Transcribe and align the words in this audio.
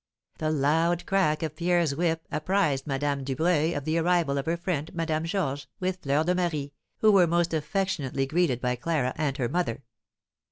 The 0.39 0.49
loud 0.49 1.05
crack 1.05 1.43
of 1.43 1.55
Pierre's 1.55 1.93
whip 1.95 2.25
apprised 2.31 2.87
Madame 2.87 3.23
Dubreuil 3.23 3.77
of 3.77 3.85
the 3.85 3.99
arrival 3.99 4.39
of 4.39 4.47
her 4.47 4.57
friend, 4.57 4.91
Madame 4.95 5.25
Georges, 5.25 5.67
with 5.79 5.97
Fleur 6.01 6.23
de 6.23 6.33
Marie, 6.33 6.73
who 7.01 7.11
were 7.11 7.27
most 7.27 7.53
affectionately 7.53 8.25
greeted 8.25 8.59
by 8.61 8.75
Clara 8.75 9.13
and 9.15 9.37
her 9.37 9.47
mother. 9.47 9.83